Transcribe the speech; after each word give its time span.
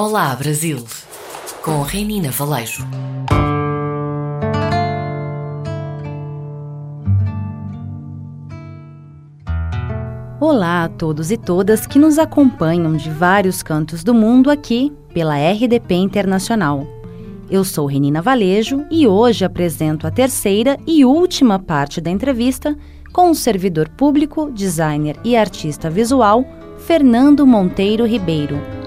Olá 0.00 0.32
Brasil, 0.36 0.84
com 1.60 1.82
Renina 1.82 2.30
Valejo. 2.30 2.86
Olá 10.38 10.84
a 10.84 10.88
todos 10.88 11.32
e 11.32 11.36
todas 11.36 11.84
que 11.84 11.98
nos 11.98 12.16
acompanham 12.16 12.96
de 12.96 13.10
vários 13.10 13.60
cantos 13.60 14.04
do 14.04 14.14
mundo 14.14 14.52
aqui 14.52 14.92
pela 15.12 15.34
RDP 15.34 15.96
Internacional. 15.96 16.86
Eu 17.50 17.64
sou 17.64 17.84
Renina 17.84 18.22
Valejo 18.22 18.86
e 18.92 19.04
hoje 19.04 19.44
apresento 19.44 20.06
a 20.06 20.12
terceira 20.12 20.78
e 20.86 21.04
última 21.04 21.58
parte 21.58 22.00
da 22.00 22.08
entrevista 22.08 22.78
com 23.12 23.32
o 23.32 23.34
servidor 23.34 23.88
público, 23.88 24.48
designer 24.52 25.16
e 25.24 25.36
artista 25.36 25.90
visual 25.90 26.44
Fernando 26.86 27.44
Monteiro 27.44 28.06
Ribeiro. 28.06 28.77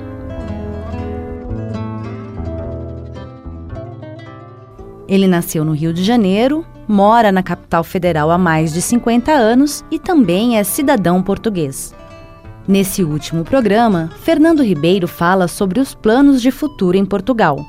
Ele 5.11 5.27
nasceu 5.27 5.65
no 5.65 5.73
Rio 5.73 5.91
de 5.93 6.05
Janeiro, 6.05 6.65
mora 6.88 7.33
na 7.33 7.43
capital 7.43 7.83
federal 7.83 8.31
há 8.31 8.38
mais 8.38 8.71
de 8.71 8.81
50 8.81 9.29
anos 9.29 9.84
e 9.91 9.99
também 9.99 10.57
é 10.57 10.63
cidadão 10.63 11.21
português. 11.21 11.93
Nesse 12.65 13.03
último 13.03 13.43
programa, 13.43 14.09
Fernando 14.21 14.63
Ribeiro 14.63 15.09
fala 15.09 15.49
sobre 15.49 15.81
os 15.81 15.93
planos 15.93 16.41
de 16.41 16.49
futuro 16.49 16.95
em 16.95 17.03
Portugal, 17.03 17.59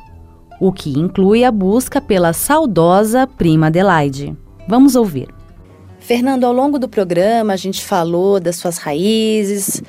o 0.61 0.71
que 0.71 0.97
inclui 0.97 1.43
a 1.43 1.51
busca 1.51 2.01
pela 2.01 2.33
saudosa 2.33 3.27
prima 3.27 3.67
Adelaide. 3.67 4.37
Vamos 4.69 4.95
ouvir. 4.95 5.27
Fernando, 5.99 6.45
ao 6.45 6.53
longo 6.53 6.79
do 6.79 6.89
programa 6.89 7.55
a 7.55 7.57
gente 7.57 7.83
falou 7.83 8.39
das 8.39 8.55
suas 8.55 8.79
raízes, 8.79 9.83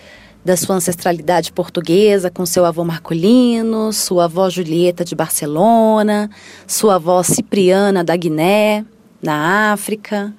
da 0.44 0.58
sua 0.58 0.76
ancestralidade 0.76 1.54
portuguesa 1.54 2.30
com 2.30 2.46
seu 2.46 2.66
avô 2.66 2.84
Marcolino, 2.84 3.94
sua 3.94 4.26
avó 4.26 4.50
Julieta 4.50 5.06
de 5.06 5.16
Barcelona, 5.16 6.30
sua 6.68 6.96
avó 6.96 7.24
Cipriana 7.24 8.04
da 8.04 8.16
Guiné 8.16 8.85
na 9.22 9.72
África. 9.72 10.34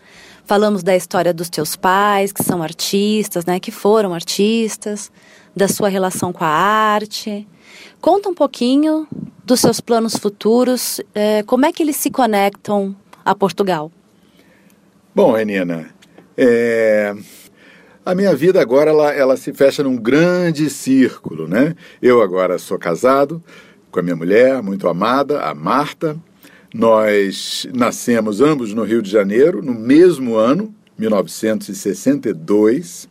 Falamos 0.45 0.83
da 0.83 0.95
história 0.95 1.33
dos 1.33 1.49
teus 1.49 1.75
pais, 1.75 2.33
que 2.33 2.45
são 2.45 2.63
artistas, 2.63 3.47
né, 3.47 3.59
que 3.59 3.71
foram 3.71 4.13
artistas, 4.13 5.11
da 5.57 5.69
sua 5.69 5.89
relação 5.89 6.33
com 6.33 6.45
a 6.45 6.49
arte. 6.49 7.49
Conta 7.99 8.29
um 8.29 8.35
pouquinho 8.35 9.09
dos 9.43 9.61
seus 9.61 9.81
planos 9.81 10.17
futuros, 10.17 11.01
é, 11.15 11.43
como 11.45 11.65
é 11.65 11.73
que 11.73 11.83
eles 11.83 11.97
se 11.97 12.11
conectam 12.11 12.95
a 13.25 13.35
Portugal? 13.35 13.91
Bom, 15.15 15.33
Renina, 15.33 15.89
é... 16.37 17.15
a 18.05 18.15
minha 18.15 18.35
vida 18.35 18.61
agora 18.61 18.91
ela, 18.91 19.13
ela 19.13 19.37
se 19.37 19.53
fecha 19.53 19.83
num 19.83 19.97
grande 19.97 20.69
círculo, 20.69 21.49
né? 21.49 21.75
Eu 22.03 22.21
agora 22.21 22.59
sou 22.59 22.79
casado 22.79 23.43
com 23.91 24.01
a 24.01 24.03
minha 24.03 24.17
mulher, 24.17 24.63
muito 24.63 24.89
amada, 24.89 25.43
a 25.43 25.55
Marta, 25.55 26.17
nós 26.75 27.69
nascemos 27.73 28.41
ambos 28.41 28.75
no 28.75 28.83
Rio 28.83 29.01
de 29.01 29.09
Janeiro, 29.09 29.63
no 29.63 29.73
mesmo 29.73 30.35
ano, 30.35 30.75
1962, 30.99 33.09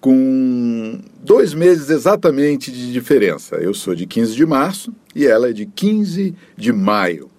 com 0.00 1.00
dois 1.22 1.54
meses 1.54 1.90
exatamente 1.90 2.72
de 2.72 2.92
diferença. 2.92 3.54
Eu 3.56 3.72
sou 3.72 3.94
de 3.94 4.06
15 4.06 4.34
de 4.34 4.44
março 4.44 4.92
e 5.14 5.24
ela 5.26 5.50
é 5.50 5.52
de 5.52 5.66
15 5.66 6.34
de 6.56 6.72
maio. 6.72 7.30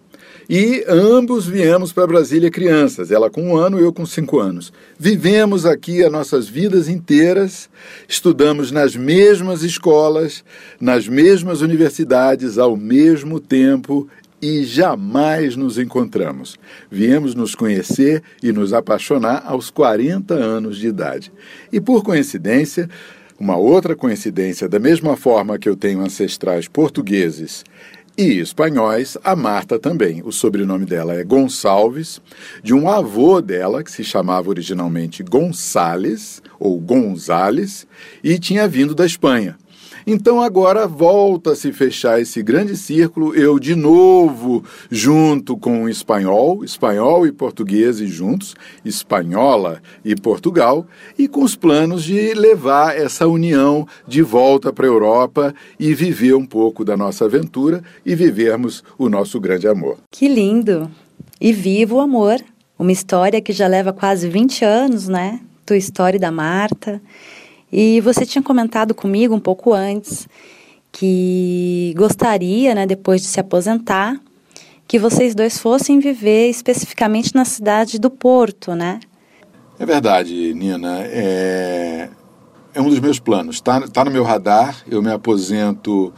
E 0.52 0.84
ambos 0.90 1.46
viemos 1.46 1.94
para 1.94 2.08
Brasília 2.08 2.50
crianças, 2.50 3.12
ela 3.12 3.30
com 3.30 3.52
um 3.52 3.56
ano, 3.56 3.78
eu 3.78 3.94
com 3.94 4.04
cinco 4.04 4.40
anos. 4.40 4.74
Vivemos 4.98 5.64
aqui 5.64 6.04
as 6.04 6.12
nossas 6.12 6.50
vidas 6.50 6.90
inteiras, 6.90 7.70
estudamos 8.08 8.72
nas 8.72 8.96
mesmas 8.96 9.62
escolas, 9.62 10.44
nas 10.82 11.08
mesmas 11.08 11.62
universidades 11.62 12.58
ao 12.58 12.76
mesmo 12.76 13.40
tempo 13.40 14.10
e 14.42 14.64
jamais 14.64 15.56
nos 15.56 15.78
encontramos. 15.78 16.58
Viemos 16.90 17.36
nos 17.36 17.54
conhecer 17.54 18.24
e 18.42 18.52
nos 18.52 18.74
apaixonar 18.74 19.44
aos 19.46 19.70
40 19.70 20.34
anos 20.34 20.80
de 20.80 20.88
idade. 20.88 21.32
E 21.72 21.80
por 21.80 22.04
coincidência, 22.04 22.90
uma 23.40 23.56
outra 23.56 23.96
coincidência, 23.96 24.68
da 24.68 24.80
mesma 24.80 25.16
forma 25.16 25.60
que 25.60 25.70
eu 25.70 25.76
tenho 25.76 26.02
ancestrais 26.02 26.68
portugueses 26.68 27.64
e 28.18 28.40
espanhóis, 28.40 29.18
a 29.24 29.36
Marta 29.36 29.80
também. 29.80 30.22
O 30.24 30.32
sobrenome 30.32 30.86
dela 30.86 31.14
é 31.14 31.24
Gonçalves, 31.24 32.22
de 32.64 32.74
um 32.74 32.90
avô 32.90 33.42
dela, 33.42 33.84
que 33.84 33.92
se 33.92 34.04
chamava 34.04 34.50
originalmente 34.50 35.24
Gonçales, 35.24 36.42
ou 36.60 36.80
Gonzales, 36.80 37.88
e 38.24 38.38
tinha 38.38 38.68
vindo 38.68 38.94
da 38.94 39.06
Espanha. 39.06 39.58
Então 40.12 40.42
agora 40.42 40.88
volta 40.88 41.52
a 41.52 41.56
se 41.56 41.72
fechar 41.72 42.20
esse 42.20 42.42
grande 42.42 42.76
círculo, 42.76 43.36
eu 43.36 43.60
de 43.60 43.76
novo 43.76 44.64
junto 44.90 45.56
com 45.56 45.84
o 45.84 45.90
espanhol, 45.90 46.66
espanhol 46.66 47.28
e 47.28 47.32
português 47.32 48.00
juntos, 48.00 48.56
espanhola 48.84 49.80
e 50.04 50.16
Portugal, 50.16 50.88
e 51.16 51.28
com 51.28 51.44
os 51.44 51.56
planos 51.56 52.04
de 52.04 52.34
levar 52.34 52.98
essa 52.98 53.28
união 53.28 53.88
de 54.08 54.24
volta 54.24 54.74
para 54.74 54.88
a 54.88 54.90
Europa 54.90 55.54
e 55.80 55.94
viver 55.94 56.34
um 56.34 56.44
pouco 56.44 56.84
da 56.84 56.98
nossa 56.98 57.26
aventura 57.26 57.84
e 58.04 58.16
vivermos 58.16 58.84
o 58.98 59.10
nosso 59.10 59.40
grande 59.40 59.68
amor. 59.68 60.00
Que 60.10 60.28
lindo! 60.28 60.90
E 61.40 61.54
viva 61.54 61.94
o 61.94 62.00
amor! 62.00 62.44
Uma 62.80 62.92
história 62.92 63.40
que 63.40 63.54
já 63.54 63.68
leva 63.68 63.94
quase 63.94 64.28
20 64.28 64.66
anos, 64.66 65.08
né? 65.08 65.40
Tua 65.68 65.78
história 65.78 66.20
da 66.20 66.32
Marta. 66.32 67.00
E 67.72 68.02
você 68.02 68.26
tinha 68.26 68.42
comentado 68.42 68.96
comigo 68.96 69.36
um 69.36 69.40
pouco 69.40 69.74
antes 69.74 70.28
que 70.92 71.94
gostaria, 71.96 72.74
né, 72.74 72.86
depois 72.86 73.22
de 73.22 73.28
se 73.28 73.40
aposentar, 73.40 74.20
que 74.88 74.98
vocês 74.98 75.36
dois 75.36 75.60
fossem 75.60 76.00
viver 76.00 76.50
especificamente 76.50 77.36
na 77.36 77.46
cidade 77.46 78.00
do 78.00 78.10
Porto, 78.10 78.74
né? 78.74 79.00
É 79.78 79.86
verdade, 79.86 80.54
Nina. 80.54 81.02
É, 81.04 82.10
é 82.74 82.82
um 82.82 82.90
dos 82.90 83.00
meus 83.00 83.20
planos. 83.20 83.58
Está 83.58 83.80
tá 83.88 84.04
no 84.04 84.12
meu 84.12 84.24
radar. 84.24 84.84
Eu 84.90 85.02
me 85.02 85.12
aposento, 85.12 86.12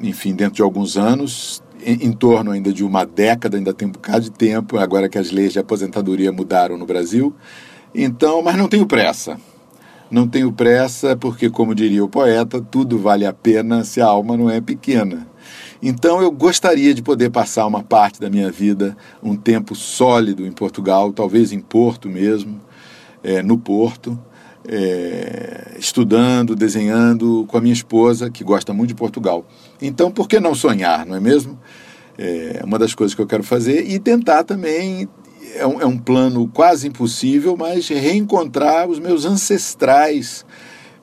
enfim, 0.00 0.32
dentro 0.32 0.54
de 0.54 0.62
alguns 0.62 0.96
anos, 0.96 1.60
em, 1.84 2.06
em, 2.06 2.12
torno 2.12 2.52
ainda 2.52 2.72
de 2.72 2.84
uma 2.84 3.04
década, 3.04 3.56
ainda 3.56 3.74
tem 3.74 3.88
um 3.88 3.92
bocado 3.92 4.20
de 4.20 4.30
tempo, 4.30 4.78
agora 4.78 5.08
que 5.08 5.18
as 5.18 5.30
leis 5.30 5.52
de 5.52 5.58
aposentadoria 5.58 6.32
mudaram 6.32 6.78
no 6.78 6.86
Brasil. 6.86 7.34
Então, 7.94 8.42
mas 8.42 8.56
não 8.56 8.68
tenho 8.68 8.86
pressa. 8.86 9.38
Não 10.10 10.26
tenho 10.26 10.50
pressa, 10.50 11.16
porque, 11.16 11.50
como 11.50 11.74
diria 11.74 12.04
o 12.04 12.08
poeta, 12.08 12.60
tudo 12.60 12.98
vale 12.98 13.26
a 13.26 13.32
pena 13.32 13.84
se 13.84 14.00
a 14.00 14.06
alma 14.06 14.36
não 14.36 14.48
é 14.48 14.60
pequena. 14.60 15.26
Então 15.82 16.20
eu 16.20 16.30
gostaria 16.30 16.92
de 16.92 17.02
poder 17.02 17.30
passar 17.30 17.66
uma 17.66 17.82
parte 17.82 18.20
da 18.20 18.28
minha 18.28 18.50
vida, 18.50 18.96
um 19.22 19.36
tempo 19.36 19.74
sólido 19.74 20.44
em 20.44 20.50
Portugal, 20.50 21.12
talvez 21.12 21.52
em 21.52 21.60
Porto 21.60 22.08
mesmo, 22.08 22.60
é, 23.22 23.42
no 23.42 23.56
Porto, 23.56 24.18
é, 24.66 25.76
estudando, 25.78 26.56
desenhando 26.56 27.44
com 27.46 27.56
a 27.56 27.60
minha 27.60 27.72
esposa, 27.72 28.28
que 28.30 28.42
gosta 28.42 28.72
muito 28.72 28.88
de 28.88 28.94
Portugal. 28.94 29.46
Então, 29.80 30.10
por 30.10 30.28
que 30.28 30.40
não 30.40 30.54
sonhar, 30.54 31.06
não 31.06 31.14
é 31.14 31.20
mesmo? 31.20 31.58
É 32.16 32.62
uma 32.64 32.78
das 32.78 32.94
coisas 32.94 33.14
que 33.14 33.22
eu 33.22 33.26
quero 33.26 33.44
fazer 33.44 33.88
e 33.88 34.00
tentar 34.00 34.42
também 34.42 35.08
é 35.58 35.66
um, 35.66 35.80
é 35.80 35.86
um 35.86 35.98
plano 35.98 36.48
quase 36.48 36.88
impossível, 36.88 37.56
mas 37.56 37.88
reencontrar 37.88 38.88
os 38.88 38.98
meus 38.98 39.24
ancestrais 39.24 40.44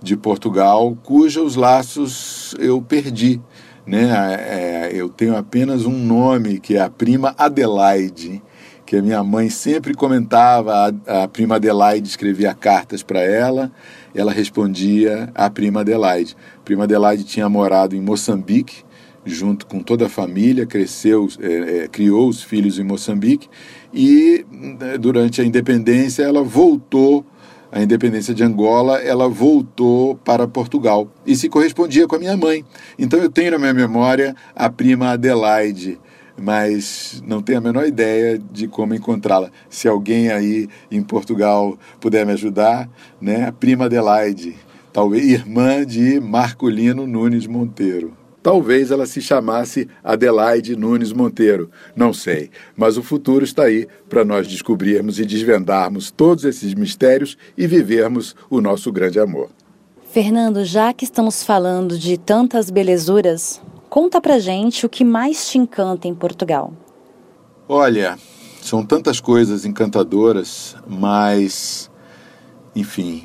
de 0.02 0.16
Portugal, 0.16 0.98
cujos 1.04 1.56
laços 1.56 2.56
eu 2.60 2.82
perdi. 2.82 3.42
Né? 3.86 4.10
É, 4.40 4.92
eu 4.94 5.10
tenho 5.10 5.36
apenas 5.36 5.86
um 5.86 5.98
nome, 5.98 6.60
que 6.60 6.76
é 6.76 6.82
a 6.82 6.90
prima 6.90 7.36
Adelaide, 7.38 8.42
que 8.86 8.96
a 8.96 9.02
minha 9.02 9.24
mãe 9.24 9.50
sempre 9.50 9.94
comentava. 9.94 10.94
A, 11.06 11.24
a 11.24 11.28
prima 11.28 11.56
Adelaide 11.56 12.08
escrevia 12.08 12.54
cartas 12.54 13.04
para 13.04 13.20
ela, 13.20 13.72
ela 14.14 14.32
respondia 14.32 15.30
a 15.36 15.50
prima 15.50 15.82
Adelaide. 15.82 16.36
A 16.58 16.62
prima 16.64 16.86
Adelaide 16.86 17.24
tinha 17.24 17.50
morado 17.50 17.96
em 17.96 18.02
Moçambique, 18.02 18.85
junto 19.26 19.66
com 19.66 19.80
toda 19.80 20.06
a 20.06 20.10
família, 20.10 20.66
cresceu, 20.66 21.28
é, 21.40 21.84
é, 21.84 21.88
criou 21.88 22.30
os 22.30 22.44
filhos 22.44 22.78
em 22.78 22.84
Moçambique 22.84 23.50
e 23.94 24.46
né, 24.52 24.98
durante 24.98 25.42
a 25.42 25.44
independência 25.44 26.24
ela 26.24 26.44
voltou 26.44 27.26
a 27.72 27.82
independência 27.82 28.34
de 28.34 28.42
Angola, 28.42 29.00
ela 29.00 29.28
voltou 29.28 30.16
para 30.16 30.48
Portugal 30.48 31.12
e 31.26 31.36
se 31.36 31.50
correspondia 31.50 32.08
com 32.08 32.16
a 32.16 32.20
minha 32.20 32.38
mãe. 32.38 32.64
Então 32.98 33.20
eu 33.20 33.30
tenho 33.30 33.52
na 33.52 33.58
minha 33.58 33.74
memória 33.74 34.34
a 34.56 34.70
prima 34.70 35.12
Adelaide, 35.12 36.00
mas 36.38 37.22
não 37.28 37.42
tenho 37.42 37.58
a 37.58 37.62
menor 37.62 37.86
ideia 37.86 38.40
de 38.40 38.68
como 38.70 38.94
encontrá-la. 38.94 39.52
Se 39.70 39.90
alguém 39.90 40.32
aí 40.32 40.70
em 40.90 41.04
Portugal 41.04 41.78
puder 42.00 42.26
me 42.26 42.32
ajudar, 42.32 42.90
né? 43.20 43.48
A 43.48 43.52
prima 43.52 43.86
Adelaide, 43.86 44.56
talvez 44.94 45.26
irmã 45.26 45.86
de 45.86 46.22
Marcolino 46.22 47.06
Nunes 47.06 47.46
Monteiro. 47.46 48.25
Talvez 48.46 48.92
ela 48.92 49.08
se 49.08 49.24
chamasse 49.24 49.90
Adelaide 50.04 50.76
Nunes 50.76 51.12
Monteiro, 51.12 51.72
não 51.96 52.14
sei, 52.14 52.52
mas 52.78 52.96
o 52.96 53.02
futuro 53.02 53.44
está 53.44 53.64
aí 53.64 53.88
para 54.08 54.24
nós 54.24 54.48
descobrirmos 54.48 55.18
e 55.18 55.26
desvendarmos 55.26 56.12
todos 56.12 56.46
esses 56.46 56.76
mistérios 56.76 57.36
e 57.58 57.66
vivermos 57.66 58.36
o 58.48 58.62
nosso 58.62 58.92
grande 58.92 59.20
amor. 59.20 59.50
Fernando, 60.12 60.64
já 60.64 60.94
que 60.94 61.06
estamos 61.06 61.42
falando 61.42 61.98
de 61.98 62.20
tantas 62.20 62.70
belezuras, 62.70 63.60
conta 63.90 64.22
pra 64.22 64.38
gente 64.38 64.86
o 64.86 64.90
que 64.90 65.04
mais 65.04 65.50
te 65.50 65.58
encanta 65.58 66.08
em 66.08 66.14
Portugal. 66.14 66.72
Olha, 67.68 68.16
são 68.62 68.86
tantas 68.86 69.20
coisas 69.20 69.66
encantadoras, 69.66 70.76
mas, 70.88 71.90
enfim, 72.76 73.24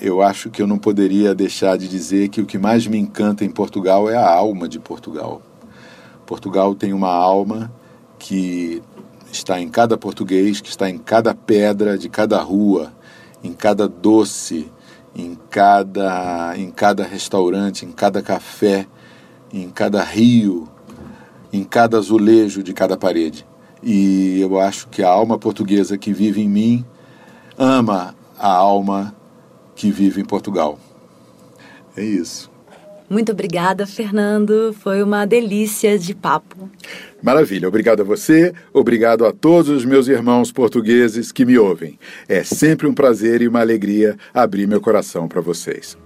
eu 0.00 0.22
acho 0.22 0.50
que 0.50 0.60
eu 0.60 0.66
não 0.66 0.78
poderia 0.78 1.34
deixar 1.34 1.78
de 1.78 1.88
dizer 1.88 2.28
que 2.28 2.40
o 2.40 2.46
que 2.46 2.58
mais 2.58 2.86
me 2.86 2.98
encanta 2.98 3.44
em 3.44 3.50
Portugal 3.50 4.10
é 4.10 4.16
a 4.16 4.28
alma 4.28 4.68
de 4.68 4.78
Portugal. 4.78 5.40
Portugal 6.26 6.74
tem 6.74 6.92
uma 6.92 7.10
alma 7.10 7.72
que 8.18 8.82
está 9.30 9.60
em 9.60 9.68
cada 9.68 9.96
português, 9.96 10.60
que 10.60 10.68
está 10.68 10.88
em 10.88 10.98
cada 10.98 11.34
pedra 11.34 11.98
de 11.98 12.08
cada 12.08 12.40
rua, 12.40 12.92
em 13.42 13.52
cada 13.52 13.88
doce, 13.88 14.70
em 15.14 15.38
cada, 15.50 16.54
em 16.56 16.70
cada 16.70 17.04
restaurante, 17.04 17.84
em 17.84 17.92
cada 17.92 18.22
café, 18.22 18.86
em 19.52 19.68
cada 19.70 20.02
rio, 20.02 20.68
em 21.52 21.62
cada 21.62 21.98
azulejo 21.98 22.62
de 22.62 22.72
cada 22.72 22.96
parede. 22.96 23.46
E 23.82 24.40
eu 24.40 24.58
acho 24.58 24.88
que 24.88 25.02
a 25.02 25.08
alma 25.08 25.38
portuguesa 25.38 25.96
que 25.98 26.12
vive 26.12 26.40
em 26.40 26.48
mim 26.48 26.84
ama 27.56 28.14
a 28.38 28.48
alma 28.48 29.14
que 29.74 29.90
vive 29.90 30.20
em 30.20 30.24
Portugal. 30.24 30.78
É 31.96 32.02
isso. 32.02 32.50
Muito 33.08 33.32
obrigada, 33.32 33.86
Fernando. 33.86 34.74
Foi 34.80 35.02
uma 35.02 35.26
delícia 35.26 35.98
de 35.98 36.14
papo. 36.14 36.68
Maravilha. 37.22 37.68
Obrigado 37.68 38.00
a 38.00 38.04
você, 38.04 38.52
obrigado 38.72 39.24
a 39.26 39.32
todos 39.32 39.68
os 39.68 39.84
meus 39.84 40.08
irmãos 40.08 40.50
portugueses 40.50 41.30
que 41.30 41.44
me 41.44 41.58
ouvem. 41.58 41.98
É 42.28 42.42
sempre 42.42 42.86
um 42.86 42.94
prazer 42.94 43.42
e 43.42 43.48
uma 43.48 43.60
alegria 43.60 44.16
abrir 44.32 44.66
meu 44.66 44.80
coração 44.80 45.28
para 45.28 45.40
vocês. 45.40 45.96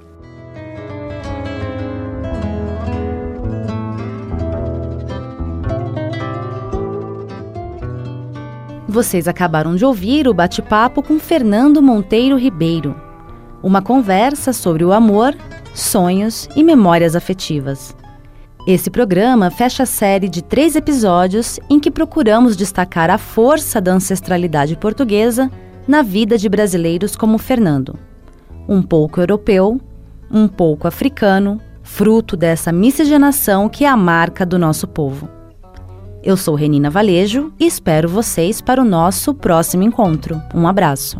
Vocês 8.86 9.28
acabaram 9.28 9.76
de 9.76 9.84
ouvir 9.84 10.26
o 10.26 10.34
bate-papo 10.34 11.02
com 11.02 11.18
Fernando 11.18 11.80
Monteiro 11.82 12.36
Ribeiro. 12.36 13.07
Uma 13.62 13.82
conversa 13.82 14.52
sobre 14.52 14.84
o 14.84 14.92
amor, 14.92 15.34
sonhos 15.74 16.48
e 16.54 16.62
memórias 16.62 17.16
afetivas. 17.16 17.94
Esse 18.66 18.90
programa 18.90 19.50
fecha 19.50 19.82
a 19.82 19.86
série 19.86 20.28
de 20.28 20.42
três 20.42 20.76
episódios 20.76 21.58
em 21.70 21.80
que 21.80 21.90
procuramos 21.90 22.56
destacar 22.56 23.10
a 23.10 23.18
força 23.18 23.80
da 23.80 23.92
ancestralidade 23.92 24.76
portuguesa 24.76 25.50
na 25.88 26.02
vida 26.02 26.36
de 26.36 26.48
brasileiros 26.48 27.16
como 27.16 27.38
Fernando. 27.38 27.98
Um 28.68 28.82
pouco 28.82 29.20
europeu, 29.20 29.80
um 30.30 30.46
pouco 30.46 30.86
africano, 30.86 31.60
fruto 31.82 32.36
dessa 32.36 32.70
miscigenação 32.70 33.68
que 33.68 33.84
é 33.84 33.88
a 33.88 33.96
marca 33.96 34.44
do 34.44 34.58
nosso 34.58 34.86
povo. 34.86 35.28
Eu 36.22 36.36
sou 36.36 36.54
Renina 36.54 36.90
Valejo 36.90 37.52
e 37.58 37.66
espero 37.66 38.08
vocês 38.08 38.60
para 38.60 38.82
o 38.82 38.84
nosso 38.84 39.32
próximo 39.32 39.82
encontro. 39.82 40.42
Um 40.54 40.68
abraço. 40.68 41.18